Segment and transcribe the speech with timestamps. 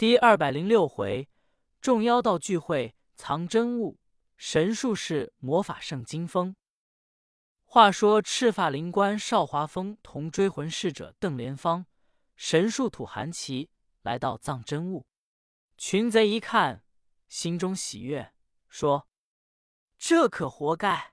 [0.00, 1.28] 第二百零六回，
[1.78, 3.98] 众妖道聚会藏真物，
[4.38, 6.56] 神术士魔法圣金风。
[7.64, 11.84] 话说赤发灵官邵华峰同追魂使者邓莲芳、
[12.34, 13.68] 神术土寒奇
[14.00, 15.04] 来到藏真物，
[15.76, 16.82] 群贼一看，
[17.28, 18.32] 心中喜悦，
[18.70, 19.06] 说
[20.00, 21.12] ：“这可活该。”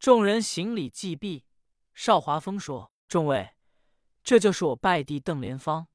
[0.00, 1.44] 众人行礼祭毕。
[1.92, 3.50] 邵华峰说：“众位，
[4.24, 5.88] 这就是我拜弟邓莲芳。”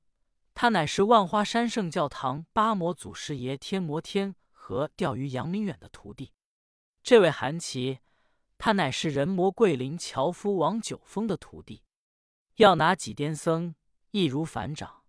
[0.59, 6.33] 他乃是万花山圣教堂八魔祖师爷天魔天和钓鱼杨明远的徒弟。
[7.03, 7.99] 这位韩琦，
[8.57, 11.83] 他乃是人魔桂林樵夫王九峰的徒弟。
[12.55, 13.75] 要拿几癫僧，
[14.09, 15.03] 易如反掌，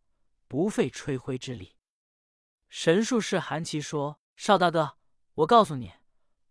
[0.49, 1.77] 不费吹灰之力。
[2.69, 4.99] 神术士韩琦说：“邵大哥，
[5.33, 5.93] 我告诉你，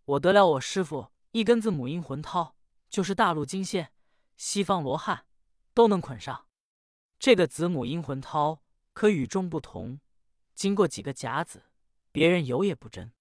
[0.06, 2.54] 我得了我师傅一根子母婴魂绦，
[2.90, 3.92] 就是大陆金线、
[4.36, 5.26] 西方罗汉
[5.72, 6.48] 都能捆上。
[7.20, 8.58] 这个子母婴魂绦。”
[8.98, 10.00] 可与众不同，
[10.56, 11.70] 经过几个甲子，
[12.10, 13.14] 别人有也不真。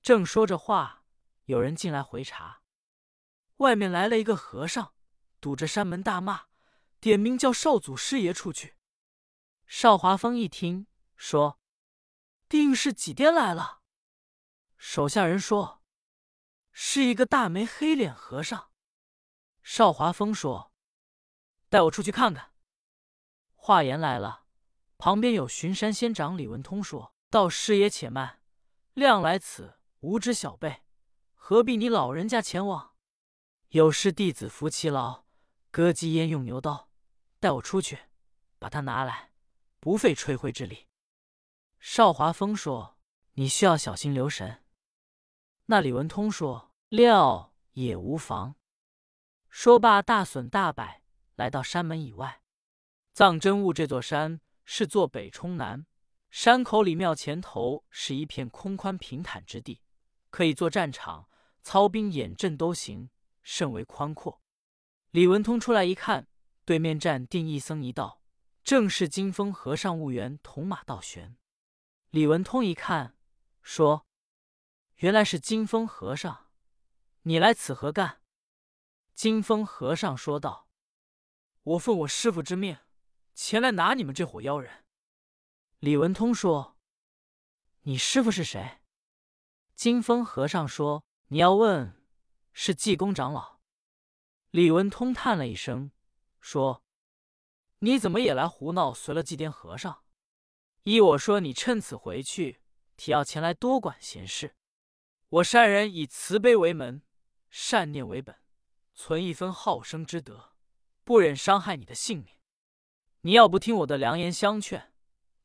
[0.00, 1.02] 正说着话，
[1.46, 2.62] 有人进来回查，
[3.56, 4.94] 外面来了一个和尚，
[5.40, 6.44] 堵着山门大骂，
[7.00, 8.76] 点名叫少祖师爷出去。
[9.66, 11.58] 邵华峰一听，说
[12.48, 13.82] ：“定是几颠来了。”
[14.78, 15.82] 手下人说
[16.70, 18.70] ：“是一个大眉黑脸和尚。”
[19.60, 20.72] 邵华峰说
[21.68, 22.52] ：“带我出去看看。”
[23.58, 24.43] 话言来了。
[24.96, 28.40] 旁边有巡山仙长李文通说道：“师爷且慢，
[28.94, 30.82] 亮来此无知小辈，
[31.34, 32.94] 何必你老人家前往？
[33.70, 35.24] 有事弟子服其劳，
[35.70, 36.88] 割鸡焉用牛刀，
[37.40, 37.98] 带我出去，
[38.58, 39.32] 把他拿来，
[39.80, 40.86] 不费吹灰之力。”
[41.80, 42.96] 邵华峰说
[43.34, 44.64] ：“你需要小心留神。”
[45.66, 48.54] 那李文通说：“料也无妨。”
[49.50, 51.02] 说罢，大损大摆，
[51.34, 52.42] 来到山门以外。
[53.12, 54.40] 藏真悟这座山。
[54.64, 55.86] 是坐北冲南，
[56.30, 59.82] 山口里庙前头是一片空宽平坦之地，
[60.30, 61.28] 可以做战场，
[61.62, 63.10] 操兵演阵都行，
[63.42, 64.42] 甚为宽阔。
[65.10, 66.26] 李文通出来一看，
[66.64, 68.22] 对面站定一僧一道，
[68.62, 71.36] 正是金风和尚悟圆铜马道玄。
[72.10, 73.16] 李文通一看，
[73.62, 74.06] 说
[74.96, 76.48] ：“原来是金风和尚，
[77.22, 78.22] 你来此何干？”
[79.14, 80.68] 金风和尚说道
[81.62, 82.78] ：“我奉我师傅之命。”
[83.34, 84.84] 前来拿你们这伙妖人。
[85.80, 86.78] 李文通说
[87.82, 88.78] ：“你师傅是谁？”
[89.74, 92.00] 金风和尚说：“你要问，
[92.52, 93.58] 是济公长老。”
[94.50, 95.90] 李文通叹了一声，
[96.40, 96.84] 说
[97.80, 100.04] ：“你怎么也来胡闹，随了祭奠和尚？
[100.84, 102.60] 依我说，你趁此回去，
[102.96, 104.54] 提要前来多管闲事。
[105.28, 107.02] 我善人以慈悲为门，
[107.50, 108.38] 善念为本，
[108.94, 110.52] 存一分好生之德，
[111.02, 112.28] 不忍伤害你的性命。”
[113.26, 114.92] 你要不听我的良言相劝，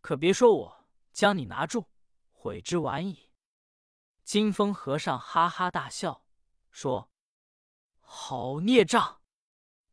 [0.01, 1.85] 可别说我将你拿住，
[2.33, 3.31] 悔之晚矣。
[4.25, 6.25] 金风和尚哈哈大笑，
[6.71, 7.09] 说
[8.03, 9.21] ：“好孽障，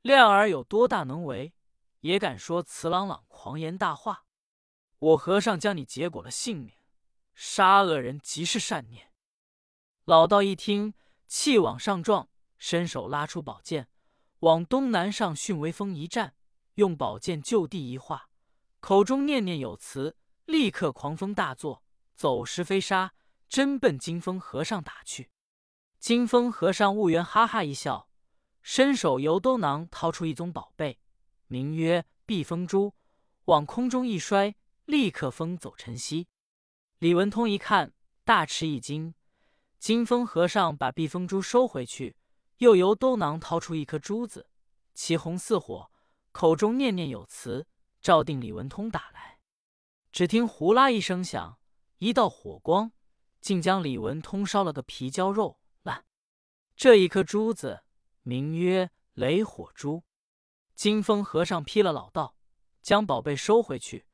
[0.02, 1.54] 亮儿有多大能为，
[2.00, 4.24] 也敢说慈朗朗狂言大话。
[4.98, 6.74] 我和尚将你结果了性命，
[7.34, 9.12] 杀恶人即是善念。”
[10.06, 10.94] 老道一听，
[11.28, 13.88] 气往上撞，伸手拉出宝剑，
[14.40, 16.34] 往东南上巽微风一站。
[16.76, 18.28] 用宝剑就地一划，
[18.80, 21.82] 口中念念有词，立刻狂风大作，
[22.14, 23.14] 走石飞沙，
[23.48, 25.30] 真奔金风和尚打去。
[25.98, 28.10] 金风和尚悟圆哈哈一笑，
[28.60, 31.00] 伸手由兜囊掏出一宗宝贝，
[31.46, 32.94] 名曰避风珠，
[33.46, 34.54] 往空中一摔，
[34.84, 36.28] 立刻风走尘息。
[36.98, 39.14] 李文通一看，大吃一惊。
[39.78, 42.16] 金风和尚把避风珠收回去，
[42.58, 44.50] 又由兜囊掏出一颗珠子，
[44.92, 45.90] 其红似火。
[46.36, 47.66] 口中念念有词，
[48.02, 49.38] 照定李文通打来。
[50.12, 51.58] 只听呼啦一声响，
[51.96, 52.92] 一道火光
[53.40, 56.04] 竟将李文通烧了个皮焦肉烂。
[56.76, 57.84] 这一颗珠子
[58.20, 60.04] 名曰雷火珠。
[60.74, 62.36] 金风和尚劈了老道，
[62.82, 64.04] 将宝贝收回去。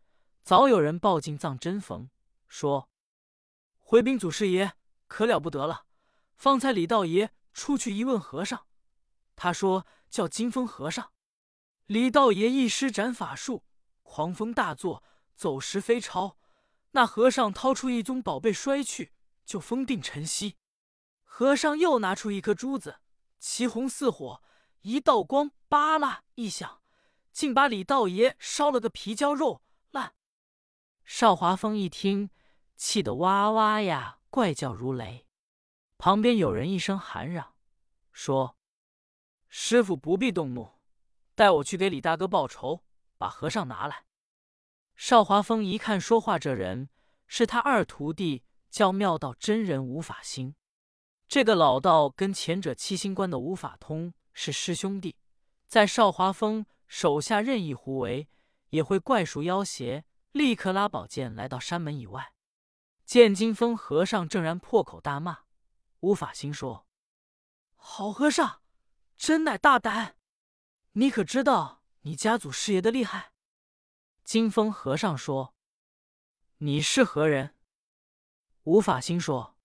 [0.45, 2.09] 早有人报进藏真冯，
[2.47, 2.89] 说
[3.81, 4.75] ：“回禀祖师爷，
[5.09, 5.87] 可了不得了！
[6.37, 8.69] 方才李道爷出去一问和尚，
[9.35, 11.11] 他说叫金风和尚。”
[11.93, 13.65] 李道爷一施展法术，
[14.03, 15.05] 狂风大作，
[15.35, 16.39] 走石飞潮。
[16.93, 19.13] 那和尚掏出一宗宝贝摔去，
[19.45, 20.57] 就封定尘息。
[21.23, 23.01] 和尚又拿出一颗珠子，
[23.39, 24.43] 其红似火，
[24.81, 26.81] 一道光巴拉一响，
[27.31, 29.61] 竟把李道爷烧了个皮焦肉
[29.91, 30.15] 烂。
[31.05, 32.31] 邵华峰一听，
[32.75, 35.27] 气得哇哇呀怪叫如雷。
[35.99, 37.55] 旁边有人一声喊嚷，
[38.13, 38.57] 说
[39.51, 40.72] ：“师傅不必动怒。”
[41.35, 42.85] 带我去给李大哥报仇，
[43.19, 44.05] 把和尚拿来。
[44.95, 46.91] 邵华峰一看说话这人
[47.27, 50.55] 是他二徒弟，叫妙道真人无法心。
[51.27, 55.17] 这个老道跟前者七星关的无法通是师兄弟，
[55.67, 58.29] 在邵华峰手下任意胡为，
[58.69, 62.35] 也会怪术要挟，立刻拉宝剑来到山门以外。
[63.05, 65.39] 见金风和尚正然破口大骂，
[66.01, 66.87] 无法心说
[67.77, 68.61] ：“好和尚，
[69.17, 70.17] 真乃大胆！
[70.93, 73.33] 你可知道你家祖师爷的厉害？”
[74.25, 75.55] 金风和尚说
[76.59, 77.57] ：“你是何人？”
[78.65, 79.57] 无法心说：“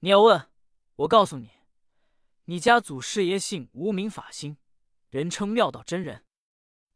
[0.00, 0.50] 你要问。”
[0.96, 1.50] 我告诉你，
[2.46, 4.56] 你家祖师爷姓无名法心，
[5.10, 6.24] 人称妙道真人。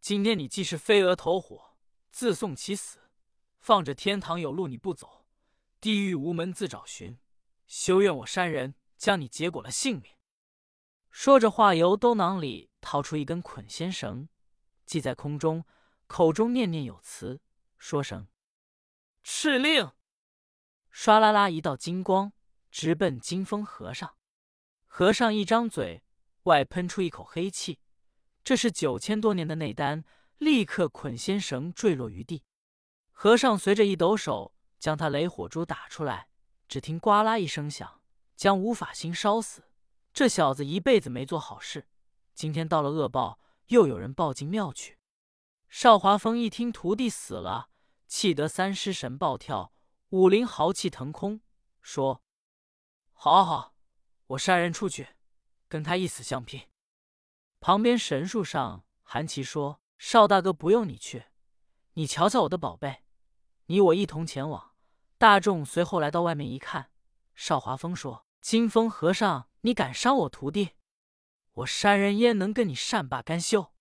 [0.00, 1.76] 今天你既是飞蛾投火，
[2.10, 3.10] 自送其死，
[3.58, 5.26] 放着天堂有路你不走，
[5.82, 7.18] 地狱无门自找寻。
[7.66, 10.14] 休怨我山人将你结果了性命。
[11.10, 14.28] 说着话，由兜囊里掏出一根捆仙绳，
[14.86, 15.64] 系在空中，
[16.06, 17.40] 口中念念有词，
[17.78, 18.28] 说声
[19.24, 19.90] “敕令”，
[20.92, 22.32] 唰啦啦一道金光。
[22.72, 24.14] 直奔金风和尚，
[24.86, 26.04] 和尚一张嘴，
[26.44, 27.80] 外喷出一口黑气。
[28.44, 30.04] 这是九千多年的内丹，
[30.38, 32.44] 立刻捆仙绳坠落于地。
[33.10, 36.28] 和尚随着一抖手，将他雷火珠打出来。
[36.68, 38.00] 只听呱啦一声响，
[38.36, 39.64] 将无法心烧死。
[40.12, 41.88] 这小子一辈子没做好事，
[42.34, 44.98] 今天到了恶报，又有人抱进庙去。
[45.68, 47.70] 邵华峰一听徒弟死了，
[48.06, 49.72] 气得三尸神暴跳，
[50.10, 51.40] 武林豪气腾空，
[51.80, 52.22] 说。
[53.12, 53.74] 好，好，好！
[54.28, 55.08] 我杀人出去，
[55.68, 56.68] 跟他一死相拼。
[57.60, 61.26] 旁边神树上，韩琦说：“邵大哥，不用你去，
[61.92, 63.04] 你瞧瞧我的宝贝，
[63.66, 64.72] 你我一同前往。”
[65.18, 66.90] 大众随后来到外面一看，
[67.34, 70.70] 邵华峰说：“金风和尚，你敢伤我徒弟？
[71.52, 73.72] 我山人焉能跟你善罢甘休？”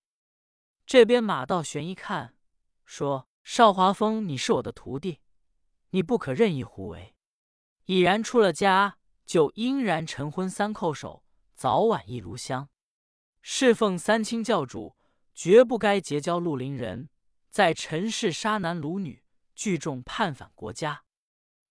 [0.86, 2.36] 这边马道玄一看，
[2.86, 5.20] 说：“邵华峰，你是我的徒弟，
[5.90, 7.16] 你不可任意胡为。”
[7.86, 8.98] 已然出了家。
[9.26, 11.24] 就应然晨昏三叩首，
[11.54, 12.68] 早晚一炉香，
[13.44, 14.98] 侍奉三清教主，
[15.36, 17.12] 绝不该结交绿林人，
[17.52, 19.24] 在尘世杀男掳女，
[19.54, 21.04] 聚众叛反国家。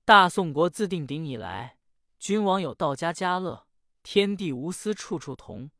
[0.05, 1.77] 大宋国自定鼎以来，
[2.18, 3.68] 君王有道家家乐，
[4.02, 5.70] 天地无私处处同，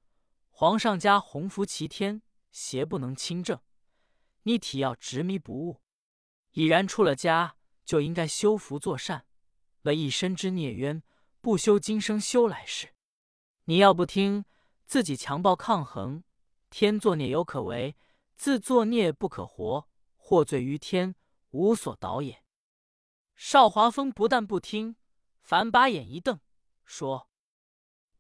[0.51, 3.61] 皇上家鸿福齐天，邪不能侵正。
[4.45, 5.83] 你体要执迷不悟，
[6.53, 9.27] 已然出了家，就应该修福作善，
[9.83, 11.03] 了一身之孽冤。
[11.41, 12.95] 不修今生修来世，
[13.65, 14.45] 你要不听，
[14.87, 16.25] 自己强暴抗衡，
[16.69, 17.97] 天作孽犹可为，
[18.37, 21.15] 自作孽不可活，获罪于天，
[21.51, 22.43] 无所导也。
[23.37, 24.97] 邵华峰不但不听，
[25.49, 26.39] 反把眼一瞪，
[26.85, 27.31] 说：“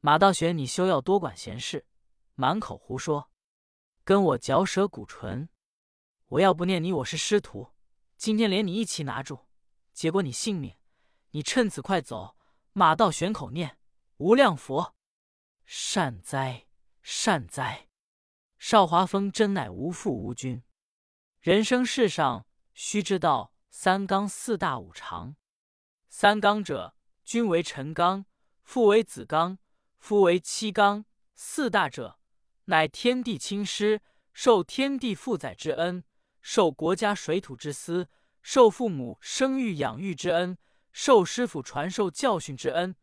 [0.01, 1.85] 马道玄，你休要多管闲事，
[2.33, 3.31] 满口胡说，
[4.03, 5.51] 跟我嚼舌鼓唇。
[6.29, 7.75] 我要不念你我是师徒，
[8.17, 9.41] 今天连你一起拿住，
[9.93, 10.75] 结果你性命。
[11.33, 12.35] 你趁此快走。”
[12.73, 13.79] 马道玄口念
[14.17, 14.95] 无量佛，
[15.67, 16.67] 善哉
[17.03, 17.91] 善哉！
[18.57, 20.63] 少华峰真乃无父无君。
[21.41, 25.37] 人生世上须知道三纲四大五常。
[26.09, 26.95] 三纲者，
[27.29, 28.25] 君为臣纲，
[28.63, 29.59] 父为子纲，
[29.99, 31.05] 夫为妻纲。
[31.35, 32.19] 四大者，
[32.65, 34.01] 乃天地亲师，
[34.33, 36.03] 受天地负载之恩，
[36.41, 38.09] 受国家水土之思，
[38.41, 40.57] 受父母生育养育之恩。
[40.91, 42.97] 受师傅传授教训之恩，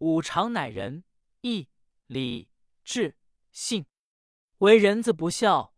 [0.00, 1.04] 五常乃仁
[1.40, 1.70] 义
[2.06, 2.50] 礼
[2.84, 3.16] 智
[3.52, 3.86] 信。
[4.58, 5.72] 为人子不孝，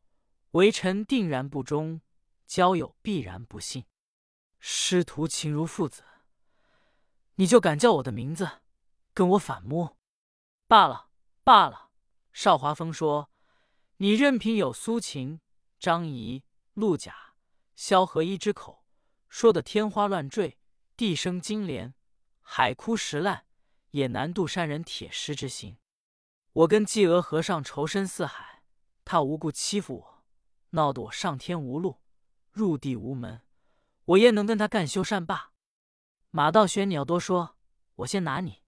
[0.51, 2.01] 为臣定然不忠，
[2.45, 3.85] 交友必然不信。
[4.59, 6.03] 师徒情如父子，
[7.37, 8.63] 你就敢叫我的名字，
[9.13, 9.97] 跟我反目？
[10.67, 11.09] 罢了
[11.43, 11.91] 罢了。
[12.33, 13.31] 邵华峰说
[13.99, 15.41] ：“你任凭有苏秦、
[15.79, 17.35] 张仪、陆贾、
[17.75, 18.85] 萧何一之口，
[19.29, 20.59] 说的天花乱坠。”
[20.97, 21.93] 地生金莲，
[22.41, 23.47] 海枯石烂，
[23.91, 25.77] 也难渡山人铁石之心。
[26.53, 28.63] 我跟济娥和尚仇深似海，
[29.05, 30.25] 他无故欺负我，
[30.71, 32.01] 闹得我上天无路，
[32.53, 33.43] 入地无门，
[34.05, 35.54] 我焉能跟他干修善罢？
[36.37, 37.57] 马道玄，你要多说，
[37.95, 38.65] 我先拿你。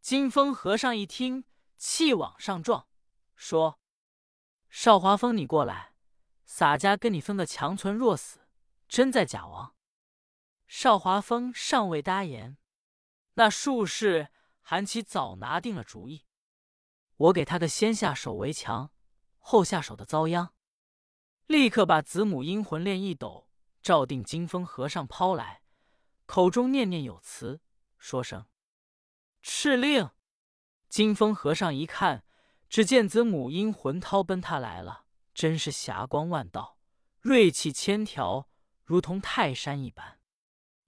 [0.00, 1.44] 金风和尚一听，
[1.76, 2.88] 气往上撞，
[3.36, 3.78] 说
[4.70, 5.92] ：“少华峰，你过来，
[6.46, 8.48] 洒家跟你分个强存弱死，
[8.88, 9.74] 真在假王。”
[10.66, 12.56] 邵华峰尚未答言，
[13.34, 14.30] 那术士
[14.62, 16.24] 韩琦早拿定了主意。
[17.16, 18.90] 我给他个先下手为强，
[19.36, 20.54] 后下手的遭殃。
[21.46, 23.50] 立刻把子母阴魂链一抖，
[23.82, 25.59] 照定金风和尚抛来，
[26.30, 27.60] 口中念念有词，
[27.98, 28.46] 说声
[29.42, 30.10] “敕令”。
[30.88, 32.22] 金风和尚一看，
[32.68, 36.78] 只见子母阴魂掏奔他来了，真是霞光万道，
[37.18, 38.48] 锐气千条。
[38.84, 40.20] 如同泰山一般。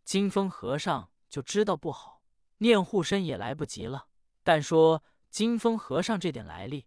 [0.05, 2.23] 金风和尚就知道不好，
[2.59, 4.07] 念护身也来不及了。
[4.45, 6.87] 但说金风和尚这点来历，